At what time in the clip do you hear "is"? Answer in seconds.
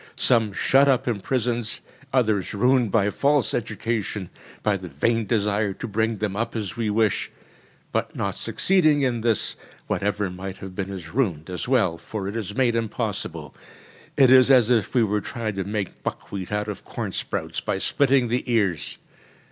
10.89-11.13, 12.35-12.55, 14.31-14.49